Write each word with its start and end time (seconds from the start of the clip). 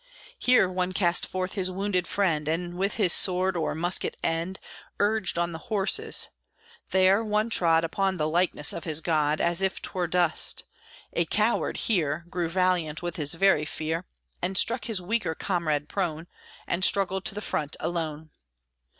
Here 0.39 0.67
one 0.67 0.93
cast 0.93 1.27
forth 1.27 1.53
his 1.53 1.69
wounded 1.69 2.07
friend, 2.07 2.47
And 2.47 2.73
with 2.73 2.95
his 2.95 3.13
sword 3.13 3.55
or 3.55 3.75
musket 3.75 4.17
end 4.23 4.59
Urged 4.99 5.37
on 5.37 5.51
the 5.51 5.59
horses; 5.69 6.29
there 6.89 7.23
one 7.23 7.51
trod 7.51 7.83
Upon 7.83 8.17
the 8.17 8.27
likeness 8.27 8.73
of 8.73 8.83
his 8.83 8.99
God, 8.99 9.39
As 9.39 9.61
if 9.61 9.79
'twere 9.79 10.07
dust; 10.07 10.63
a 11.13 11.25
coward 11.25 11.77
here 11.77 12.25
Grew 12.31 12.49
valiant 12.49 13.03
with 13.03 13.17
his 13.17 13.35
very 13.35 13.63
fear, 13.63 14.07
And 14.41 14.57
struck 14.57 14.85
his 14.85 15.03
weaker 15.03 15.35
comrade 15.35 15.87
prone, 15.87 16.25
And 16.65 16.83
struggled 16.83 17.23
to 17.25 17.35
the 17.35 17.39
front 17.39 17.75
alone. 17.79 18.31